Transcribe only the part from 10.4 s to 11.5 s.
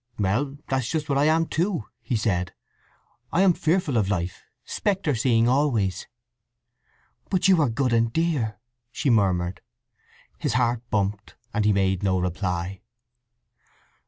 heart bumped,